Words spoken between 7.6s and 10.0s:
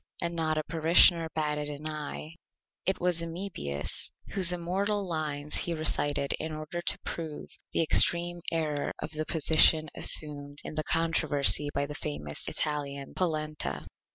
the Extreme Error of the Position